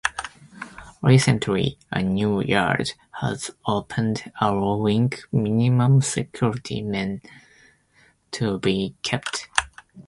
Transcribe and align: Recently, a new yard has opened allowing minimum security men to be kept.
Recently, 1.03 1.77
a 1.91 2.01
new 2.01 2.41
yard 2.41 2.93
has 3.19 3.51
opened 3.67 4.31
allowing 4.41 5.13
minimum 5.31 6.01
security 6.01 6.81
men 6.81 7.21
to 8.31 8.57
be 8.57 8.95
kept. 9.03 9.47